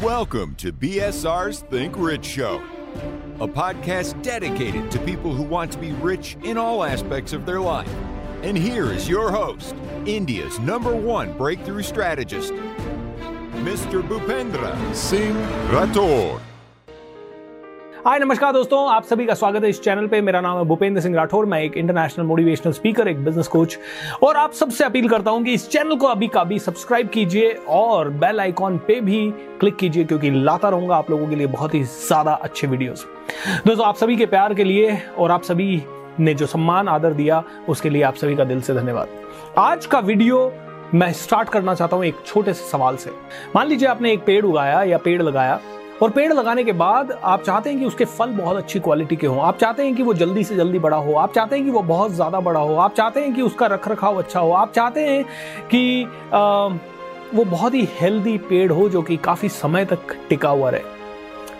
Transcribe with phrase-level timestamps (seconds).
[0.00, 2.62] Welcome to BSR's Think Rich Show,
[3.40, 7.60] a podcast dedicated to people who want to be rich in all aspects of their
[7.60, 7.92] life.
[8.42, 9.74] And here is your host,
[10.06, 14.00] India's number one breakthrough strategist, Mr.
[14.00, 15.34] Bhupendra Singh
[15.68, 16.40] Rathore.
[17.98, 21.00] हाय, नमस्कार दोस्तों, आप सभी का स्वागत है इस channel पे। मेरा नाम है भूपेंद्र
[21.00, 23.76] सिंह राठौर, मैं एक इंटरनेशनल मोटिवेशनल स्पीकर एक बिज़नेस कोच
[24.22, 27.50] और आप सबसे अपील करता हूँ कि इस चैनल को अभी का अभी सब्सक्राइब कीजिए
[27.68, 29.30] और बेल आइकॉन पे भी
[29.60, 33.04] क्लिक कीजिए, क्योंकि लाता रहूँगा आप लोगों के लिए बहुत ही ज़्यादा अच्छे वीडियोस
[33.66, 35.82] दोस्तों, आप सभी के प्यार के लिए और आप सभी
[36.20, 39.08] ने जो सम्मान, आदर दिया, उसके लिए आप सभी का दिल से धन्यवाद।
[39.58, 40.52] आज का वीडियो
[40.94, 43.10] मैं स्टार्ट करना चाहता हूँ एक छोटे से सवाल से।
[43.56, 45.60] मान लीजिए आपने एक पेड़ उगाया या पेड़ लगाया
[46.02, 49.26] और पेड़ लगाने के बाद आप चाहते हैं कि उसके फल बहुत अच्छी क्वालिटी के
[49.26, 51.70] हों। आप चाहते हैं कि वो जल्दी से जल्दी बड़ा हो। आप चाहते हैं कि
[51.70, 54.72] वो बहुत ज़्यादा बड़ा हो। आप चाहते हैं कि उसका रख रखाव अच्छा हो। आप
[54.72, 55.24] चाहते हैं
[55.70, 56.68] कि आ,
[57.34, 60.96] वो बहुत ही हेल्दी पेड़ हो जो कि काफ़ी समय तक टिका हुआ रहे।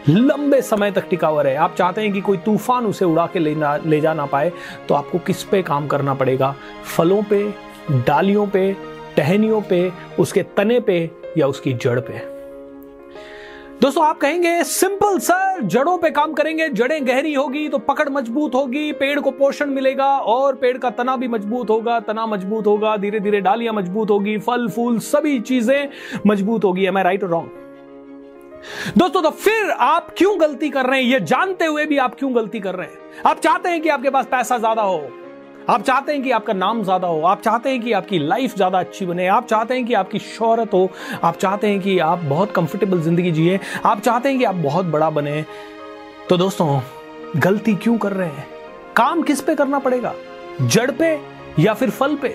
[0.09, 3.39] लंबे समय तक टिका हुआ रहे। आप चाहते हैं कि कोई तूफ़ान उसे उड़ा के
[3.39, 4.53] ले ना ले जा ना पाए
[4.89, 6.55] तो आपको किस पे काम करना पड़ेगा?
[6.87, 7.43] फलों पे
[7.91, 8.73] डालियों पे
[9.17, 10.99] टहनियों पे उसके तने पे
[11.39, 12.38] या उसकी जड़ पे?
[13.81, 18.55] दोस्तों, आप कहेंगे, सिंपल सर, जड़ों पे काम करेंगे, जड़ें गहरी होगी तो पकड़ मज़बूत
[18.55, 22.97] होगी, पेड़ को पोषण मिलेगा और पेड़ का तना भी मज़बूत होगा, तना मज़बूत होगा
[22.97, 25.89] धीरे धीरे डालियाँ मज़बूत होगी, फल, फूल, सभी चीज़ें
[26.27, 26.87] मज़बूत होगी.
[26.87, 27.51] एम आई राइट और रॉन्ग
[28.99, 31.09] दोस्तों तो फिर आप क्यों गलती कर रहे हैं?
[31.09, 33.23] ये जानते हुए भी आप क्यों गलती कर रहे हैं?
[33.27, 34.99] आप चाहते हैं कि आपके पास पैसा ज़्यादा हो
[35.71, 38.79] आप चाहते हैं कि आपका नाम ज़्यादा हो, आप चाहते हैं कि आपकी लाइफ ज़्यादा
[38.81, 40.91] अच्छी बने, आप चाहते हैं कि आपकी शोहरत हो,
[41.23, 44.87] आप चाहते हैं कि आप बहुत कंफर्टेबल ज़िंदगी जिए, आप चाहते हैं कि आप बहुत
[44.87, 45.45] बड़ा बने।
[46.29, 46.81] तो दोस्तों,
[47.37, 48.47] गलती क्यों कर रहे हैं?
[48.97, 50.15] काम किस पे करना पड़ेगा?
[50.63, 51.13] जड़ पे
[51.59, 52.29] या फिर फल पे?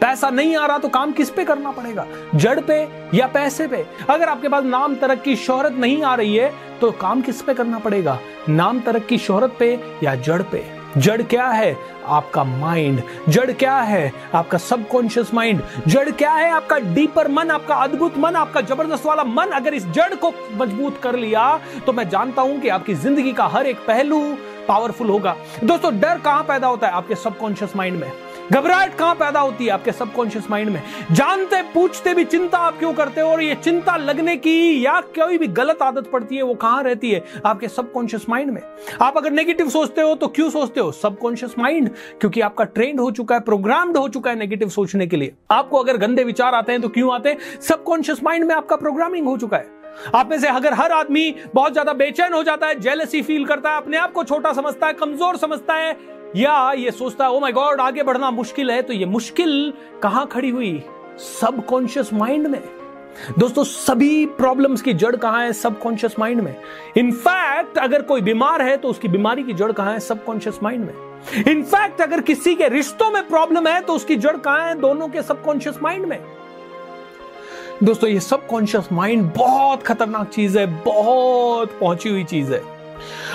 [0.00, 2.06] पैसा नहीं आ रहा तो काम किस पे करना पड़ेगा?
[2.34, 2.82] जड़ पे
[3.14, 3.84] या पैसे पे?
[4.10, 7.78] अगर आपके पास नाम तरक्की शोहरत नहीं आ रही है तो काम किस पे करना
[7.78, 8.18] पड़ेगा?
[8.48, 9.72] नाम तरक्की शोहरत पे
[10.04, 10.79] या जड़ पे?
[10.96, 11.76] जड़ क्या है?
[12.08, 14.12] आपका माइंड जड़ क्या है?
[14.34, 16.50] आपका सबकॉन्शियस माइंड जड़ क्या है?
[16.52, 21.00] आपका डीपर मन, आपका अद्भुत मन, आपका ज़बरदस्त वाला मन। अगर इस जड़ को मज़बूत
[21.02, 24.20] कर लिया तो मैं जानता हूँ कि आपकी ज़िंदगी का हर एक पहलू
[24.68, 26.92] पावरफुल होगा। दोस्तों, डर कहाँ पैदा होता है?
[26.92, 28.12] आपके सबकॉन्शियस माइंड में।
[28.52, 30.82] घबराहट कहाँ पैदा होती है आपके सबकॉन्शियस माइंड में?
[31.12, 33.28] जानते, पूछते भी चिंता आप क्यों करते हो?
[33.30, 37.10] और ये चिंता लगने की या कोई भी गलत आदत पड़ती है, वो कहाँ रहती
[37.10, 38.60] है आपके सबकॉन्शियस माइंड में?
[39.02, 40.90] आप अगर नेगेटिव सोचते हो तो क्यों सोचते हो?
[40.92, 41.90] सबकॉन्शियस माइंड,
[42.20, 45.78] क्योंकि आपका ट्रेंड हो चुका है, प्रोग्राम्ड हो चुका है नेगेटिव सोचने के लिए। आपको
[45.78, 47.60] अगर गंदे विचार आते हैं तो क्यों आते हैं?
[47.60, 49.78] सबकॉन्शियस माइंड में आपका प्रोग्रामिंग हो चुका है।
[50.14, 53.70] आप में से अगर हर आदमी बहुत ज़्यादा बेचैन हो जाता है जेलसी फील करता
[53.70, 55.92] है, अपने आप को छोटा समझता है, कमज़ोर समझता है
[56.36, 60.26] या ये सोचता है ओ माय गॉड आगे बढ़ना मुश्किल है। तो ये मुश्किल कहाँ
[60.26, 60.82] खड़ी हुई?
[61.40, 62.62] सबकॉन्शियस माइंड में।
[63.38, 65.52] दोस्तों, सभी प्रॉब्लम्स की जड़ कहाँ है?
[65.52, 66.56] सबकॉन्शियस माइंड में।
[66.96, 70.00] इनफैक्ट अगर कोई बीमार है तो उसकी बीमारी की जड़ कहाँ है?
[70.00, 70.94] सबकॉन्शियस माइंड में।
[71.48, 74.74] इनफैक्ट अगर किसी के रिश्तों में प्रॉब्लम है तो उसकी जड़ कहाँ है?
[74.74, 76.18] दोनों के सबकॉन्शियस माइंड में।
[77.82, 82.79] दोस्तों, ये सबकॉन्शियस माइंड बहुत खतरनाक चीज़ है, बहुत पहुँची हुई चीज़ है।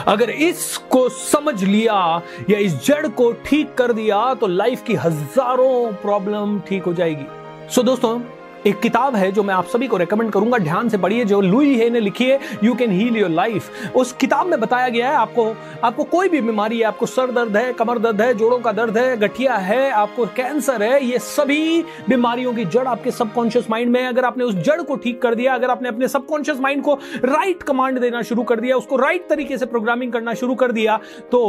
[0.07, 5.91] अगर इसको समझ लिया या इस जड़ को ठीक कर दिया तो लाइफ की हज़ारों
[5.93, 7.25] प्रॉब्लम ठीक हो जाएगी।
[7.69, 8.19] सो so, दोस्तों
[8.65, 11.75] एक किताब है जो मैं आप सभी को रेकमेंड करूँगा। ध्यान से पढ़िए, जो लुई
[11.77, 15.15] है ने लिखी है you can heal your life उस किताब में बताया गया है,
[15.15, 15.45] आपको
[15.83, 18.97] आपको कोई भी बीमारी है, आपको सर दर्द है, कमर दर्द है, जोड़ों का दर्द
[18.97, 24.01] है, गठिया है, आपको कैंसर है, ये सभी बीमारियों की जड़ आपके सबकॉन्शियस माइंड में
[24.01, 26.93] है। अगर आपने उस जड़ को ठीक कर दिया, अगर आपने अपने सबकॉन्शियस माइंड को
[27.25, 30.99] राइट कमांड देना शुरू कर दिया, उसको राइट तरीके से प्रोग्रामिंग करना शुरू कर दिया
[31.31, 31.43] तो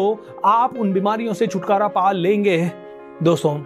[0.44, 2.58] आप उन बीमारियों से छुटकारा पा लेंगे।
[3.22, 3.58] दोस्तों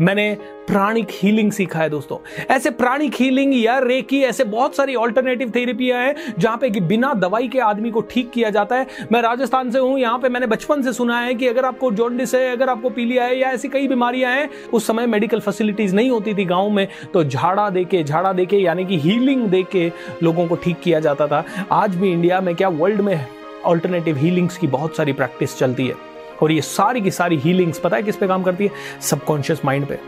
[0.00, 0.36] मैंने
[0.68, 2.16] प्राणिक हीलिंग सीखा है दोस्तों।
[2.50, 7.12] ऐसे प्राणिक हीलिंग या रेकी ऐसे बहुत सारी ऑल्टरनेटिव थेरेपियाँ हैं, जहाँ पे कि बिना
[7.14, 10.46] दवाई के आदमी को ठीक किया जाता है। मैं राजस्थान से हूँ, यहाँ पे मैंने
[10.46, 13.68] बचपन से सुना है कि अगर आपको जॉन्डिस है, अगर आपको पीलिया है या ऐसी
[13.68, 18.02] कई बीमारियाँ हैं, उस समय मेडिकल फैसिलिटीज़ नहीं होती थी गाँव में तो झाड़ा देके
[18.02, 19.90] झाड़ा देके, यानी कि हीलिंग दे के
[20.22, 23.26] लोगों को ठीक किया जाता था। आज भी इंडिया में क्या वर्ल्ड में
[23.64, 25.94] ऑल्टरनेटिव हीलिंग्स की बहुत सारी प्रैक्टिस चलती है।
[26.42, 28.70] और ये सारी की सारी हीलिंग्स पता है किस पे काम करती है?
[29.00, 29.98] सबकॉन्शियस माइंड पे।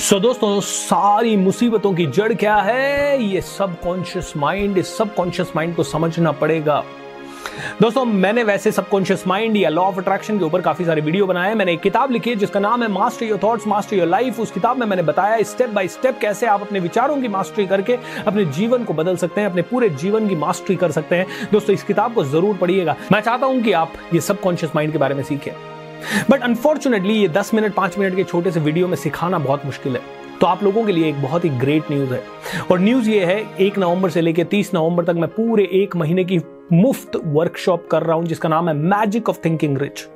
[0.00, 3.22] सो so, दोस्तों सारी मुसीबतों की जड़ क्या है?
[3.22, 6.84] ये सबकॉन्शियस माइंड इस सबकॉन्शियस माइंड को समझना पड़ेगा।
[7.80, 11.48] दोस्तों मैंने वैसे सबकॉन्शियस माइंड या लॉ ऑफ़ अट्रैक्शन के ऊपर काफ़ी सारे वीडियो बनाए
[11.48, 14.40] हैं। मैंने एक किताब लिखी है जिसका नाम है master your thoughts master your life
[14.40, 17.98] उस किताब में मैंने बताया स्टेप बाय स्टेप कैसे आप अपने विचारों की मास्टरी करके
[18.26, 21.74] अपने जीवन को बदल सकते हैं अपने पूरे जीवन की मास्टरी कर सकते हैं। दोस्तों
[21.74, 25.14] इस किताब को ज़रूर पढ़िएगा। मैं चाहता हूँ कि आप ये सबकॉन्शियस माइंड के बारे
[25.14, 25.73] में सीखें।
[26.30, 29.96] बट अनफॉर्चुनेटली ये दस मिनट, पाँच मिनट के छोटे से वीडियो में सिखाना बहुत मुश्किल
[29.96, 30.00] है।
[30.40, 32.22] तो आप लोगों के लिए एक बहुत ही ग्रेट न्यूज़ है।
[32.70, 36.24] और न्यूज़ ये है, एक नवंबर से लेकर तीस नवंबर तक मैं पूरे एक महीने
[36.24, 36.38] की
[36.72, 40.08] मुफ़्त वर्कशॉप कर रहा हूँ, जिसका नाम है magic of thinking rich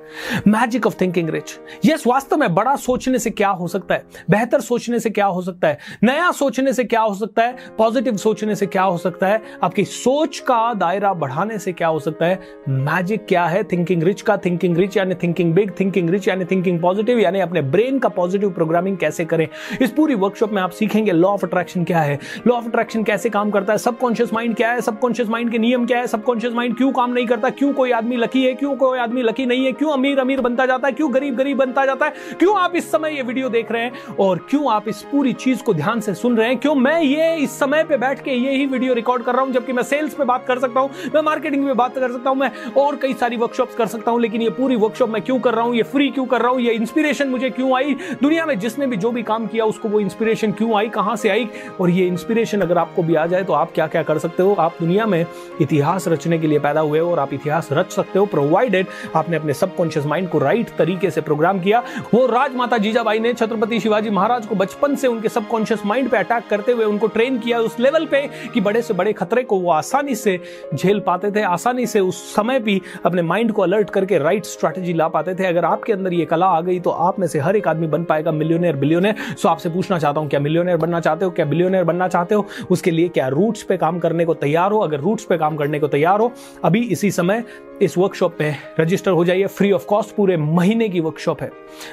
[0.49, 4.05] magic of thinking rich yes वास्तव में बड़ा सोचने से क्या हो सकता है?
[4.31, 5.79] बेहतर सोचने से क्या हो सकता है?
[6.03, 7.56] नया सोचने से क्या हो सकता है?
[7.79, 9.43] पॉजिटिव सोचने से क्या हो सकता है?
[9.62, 12.41] आपकी सोच का दायरा बढ़ाने से क्या हो सकता है?
[12.69, 13.62] मैजिक क्या है?
[13.62, 17.62] थिंकिंग रिच का थिंकिंग रिच यानी थिंकिंग बिग थिंकिंग रिच यानी थिंकिंग पॉजिटिव यानी अपने
[17.62, 19.49] ब्रेन का पॉजिटिव प्रोग्रामिंग कैसे करें?
[19.83, 22.19] इस पूरी वर्कशॉप में आप सीखेंगे लॉ ऑफ़ अट्रैक्शन क्या है?
[22.47, 23.79] लॉ ऑफ़ अट्रैक्शन कैसे काम करता है?
[23.79, 24.81] सबकॉन्शियस माइंड क्या है?
[24.81, 26.06] सबकॉन्शियस माइंड के नियम क्या है?
[26.06, 27.50] सबकॉन्शियस माइंड क्यों काम नहीं करता?
[27.50, 28.52] क्यों कोई आदमी लकी है?
[28.55, 29.73] क्यों कोई आदमी लकी नहीं है?
[29.73, 30.93] क्यों अमीर अमीर बनता जाता है?
[30.93, 32.12] क्यों गरीब गरीब बनता जाता है?
[32.38, 34.17] क्यों आप इस समय ये वीडियो देख रहे हैं?
[34.20, 36.58] और क्यों आप इस पूरी चीज़ को ध्यान से सुन रहे हैं?
[36.58, 39.52] क्यों मैं ये इस समय पे बैठ के ये ही वीडियो रिकॉर्ड कर रहा हूँ,
[39.52, 42.38] जबकि मैं सेल्स पे बात कर सकता हूँ, मैं मार्केटिंग में बात कर सकता हूँ,
[42.38, 45.55] मैं और कई सारी वर्कशॉप कर सकता हूँ, लेकिन ये पूरी वर्कशॉप मैं क्यों कर
[45.55, 45.75] रहा हूँ?
[45.76, 46.61] ये फ्री क्यों कर रहा हूँ?
[46.61, 47.96] ये इंस्पिरेशन मुझे क्यों आई?
[48.23, 50.88] दुनिया में जिसने भी जो भी काम किया, उसको वो इंस्पिरेशन क्यों आई?
[50.88, 51.49] कहाँ से आई?
[51.81, 54.55] और ये इंस्पिरेशन अगर आपको भी आ जाए तो आप क्या क्या कर सकते हो?
[54.58, 55.25] आप दुनिया में
[55.61, 58.86] इतिहास रचने के लिए पैदा हुए हो और आप इतिहास रच सकते हो प्रोवाइडेड
[59.16, 61.82] आपने अपने सबकॉन्शियस माइंड को राइट तरीके से प्रोग्राम किया।
[62.14, 66.48] वो राजमाता जीजाबाई ने छत्रपति शिवाजी महाराज को बचपन से उनके सबकॉन्शियस माइंड पे अटैक
[66.50, 68.20] करते हुए उनको ट्रेन किया उस लेवल पे
[68.54, 70.38] कि बड़े से बड़े खतरे को वो आसानी से
[70.75, 74.92] झेल पाते थे, आसानी से उस समय भी अपने माइंड को अलर्ट करके राइट स्ट्रैटेजी
[74.92, 77.56] ला पाते थे। अगर आपके अंदर ये कला आ गई तो आप में से हर
[77.56, 81.25] एक आदमी बन पाएगा मिलियनर बिलियनर सो आपसे पूछना चाहता हूँ, क्या मिलियनर बनना चाहते
[81.25, 82.46] हो, क्या बिलियनर बनना चाहते हो?
[82.70, 84.78] उसके लिए क्या रूट्स पे काम करने को तैयार हो?
[84.80, 86.32] अगर रूट्स पे काम करने को तैयार हो
[86.65, 87.44] अभी इसी समय
[87.82, 91.50] इस वर्कशॉप पे रजिस्टर हो जाइए। फ्री ऑफ़ कॉस्ट पूरे महीने की वर्कशॉप है।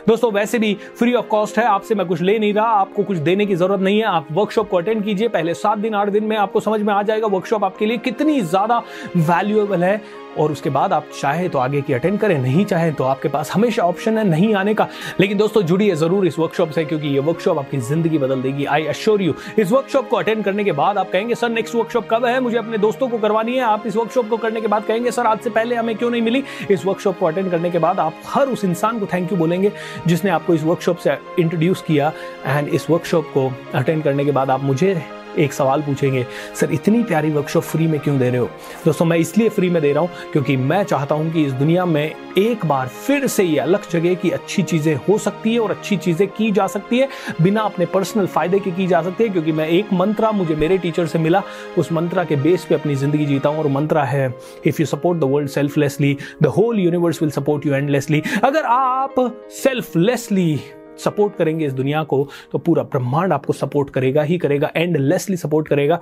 [0.07, 3.17] दोस्तों, वैसे भी फ्री ऑफ़ कॉस्ट है, आपसे मैं कुछ ले नहीं रहा, आपको कुछ
[3.17, 6.23] देने की ज़रूरत नहीं है। आप वर्कशॉप को अटेंड कीजिए। पहले सात दिन, आठ दिन
[6.23, 8.81] में आपको समझ में आ जाएगा वर्कशॉप आपके लिए कितनी ज़्यादा
[9.17, 10.01] वैल्यूएबल है।
[10.37, 13.51] और उसके बाद आप चाहे तो आगे की अटेंड करें, नहीं चाहे तो आपके पास
[13.51, 14.87] हमेशा ऑप्शन है नहीं आने का।
[15.19, 18.85] लेकिन दोस्तों, जुड़िए ज़रूर इस वर्कशॉप से, क्योंकि ये वर्कशॉप आपकी ज़िंदगी बदल देगी आई
[18.85, 22.25] अश्योर यू इस वर्कशॉप को अटेंड करने के बाद आप कहेंगे, सर नेक्स्ट वर्कशॉप कब
[22.25, 22.39] है?
[22.39, 25.25] मुझे अपने दोस्तों को करवानी है। आप इस वर्कशॉप को करने के बाद कहेंगे, सर,
[25.25, 26.43] आज से पहले हमें क्यों नहीं मिली?
[26.71, 29.71] इस वर्कशॉप को अटेंड करने के बाद आप हर उस इंसान को थैंक यू बोलेंगे,
[30.07, 32.11] जिसने आपको इस वर्कशॉप से इंट्रोड्यूस किया।
[32.45, 35.01] एंड इस वर्कशॉप को अटेंड करने के बाद आप मुझे
[35.37, 38.49] एक सवाल पूछेंगे, सर, इतनी प्यारी वर्कशॉप फ्री में क्यों दे रहे हो?
[38.85, 41.85] दोस्तों, मैं इसलिए फ्री में दे रहा हूँ क्योंकि मैं चाहता हूँ कि इस दुनिया
[41.85, 45.71] में एक बार फिर से ये अलग जगह की अच्छी चीज़ें हो सकती है और
[45.71, 47.07] अच्छी चीज़ें की जा सकती है,
[47.41, 50.77] बिना अपने पर्सनल फ़ायदे के की जा सकती है, क्योंकि मैं एक मंत्रा मुझे मेरे
[50.77, 51.41] टीचर से मिला।
[51.77, 54.33] उस मंत्रा के बेस पे अपनी ज़िंदगी जीता हूँ और मंत्रा है
[54.65, 59.15] if you support the world selflessly the whole universe will support you endlessly अगर आप
[59.53, 60.59] सेल्फलेसली
[60.99, 65.67] सपोर्ट करेंगे इस दुनिया को तो पूरा ब्रह्मांड आपको सपोर्ट करेगा, ही करेगा एंडलेसली सपोर्ट
[65.67, 65.99] करेगा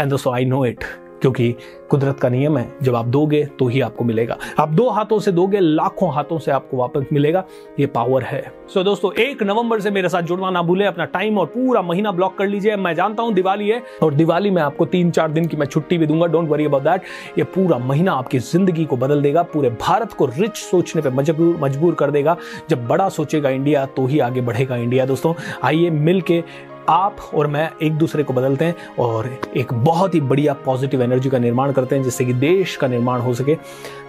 [0.00, 0.84] and so I know it
[1.22, 1.54] क्योंकि
[1.90, 5.32] कुदरत का नियम है जब आप दोगे तो ही आपको मिलेगा। आप दो हाथों से
[5.32, 7.44] दोगे लाखों हाथों से आपको वापस मिलेगा।
[7.80, 11.04] ये पावर है। सो so, दोस्तों एक नवंबर से मेरे साथ जुड़ना ना भूले अपना
[11.06, 14.60] टाइम और पूरा महीना ब्लॉक कर लीजिए। मैं जानता हूँ दिवाली है और दिवाली में
[14.62, 17.02] आपको तीन चार दिन की मैं छुट्टी भी दूँगा। डोंट वरी अबाउट दैट
[17.38, 21.56] ये पूरा महीना आपकी ज़िंदगी को बदल देगा पूरे भारत को रिच सोचने पर मजबूर
[21.62, 22.36] मजबूर कर देगा।
[22.70, 25.34] जब बड़ा सोचेगा इंडिया तो ही आगे बढ़ेगा इंडिया दोस्तों
[25.64, 26.42] आइए मिल के
[26.88, 31.30] आप और मैं एक दूसरे को बदलते हैं और एक बहुत ही बढ़िया पॉजिटिव एनर्जी
[31.30, 33.54] का निर्माण करते हैं जिससे कि देश का निर्माण हो सके।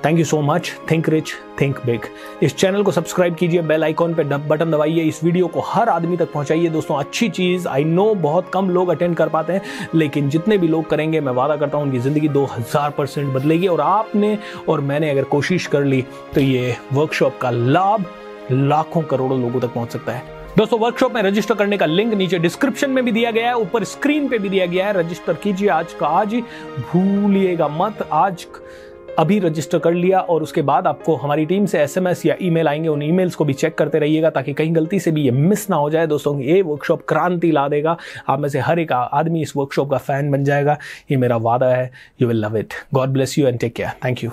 [0.05, 2.05] Thank you so much think rich think big
[2.43, 6.17] इस चैनल को सब्सक्राइब कीजिए बेल आइकॉन पे बटन दबाइए, इस वीडियो को हर आदमी
[6.17, 9.61] तक पहुंचाइए। दोस्तों, अच्छी चीज़ आई नो बहुत कम लोग अटेंड कर पाते हैं,
[9.95, 13.67] लेकिन जितने भी लोग करेंगे, मैं वादा करता हूँ, उनकी ज़िंदगी दो हज़ार परसेंट बदलेगी।
[13.67, 14.37] और आपने
[14.69, 16.03] और मैंने अगर कोशिश कर ली
[16.35, 18.05] तो ये वर्कशॉप का लाभ
[18.51, 22.39] लाखों करोड़ों लोगों तक पहुँच सकता है। दोस्तों वर्कशॉप में रजिस्टर करने का लिंक नीचे
[22.39, 25.69] डिस्क्रिप्शन में भी दिया गया है, ऊपर स्क्रीन पे भी दिया गया है। रजिस्टर कीजिए
[25.69, 26.41] आज का, आज ही
[26.91, 28.45] भूलिएगा मत। आज
[29.19, 32.89] अभी रजिस्टर कर लिया और उसके बाद आपको हमारी टीम से एसएमएस या ईमेल आएँगे।
[32.89, 35.75] उन ईमेल्स को भी चेक करते रहिएगा ताकि कहीं गलती से भी ये मिस ना
[35.75, 39.55] हो जाए। दोस्तों, ये वर्कशॉप क्रांति ला देगा। आप में से हर एक आदमी इस
[39.57, 40.77] वर्कशॉप का फ़ैन बन जाएगा।
[41.11, 41.91] ये मेरा वादा है।
[42.21, 44.31] You will love it God bless you and take care thank you